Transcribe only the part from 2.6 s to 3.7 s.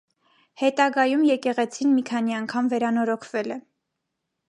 վերանորոգվել է։